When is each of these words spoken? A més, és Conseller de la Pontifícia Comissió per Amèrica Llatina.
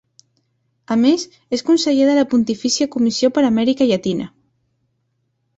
A 0.95 0.97
més, 1.01 1.25
és 1.57 1.63
Conseller 1.67 2.07
de 2.11 2.17
la 2.21 2.25
Pontifícia 2.33 2.89
Comissió 2.97 3.33
per 3.37 3.47
Amèrica 3.51 3.89
Llatina. 3.93 4.31